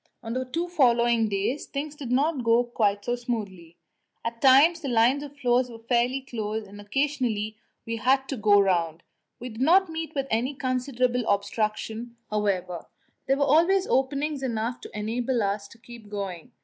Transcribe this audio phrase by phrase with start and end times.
[0.23, 3.77] On the two following days things did not go quite so smoothly;
[4.25, 8.59] at times the lines of floes were fairly close, and occasionally we had to go
[8.59, 9.03] round.
[9.39, 12.87] We did not meet with any considerable obstruction, however;
[13.27, 16.51] there were always openings enough to enable us to keep going.